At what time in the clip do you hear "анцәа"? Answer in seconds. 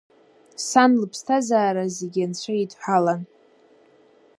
2.25-2.53